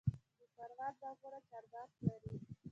[0.37, 2.29] د پروان باغونه چهارمغز لري.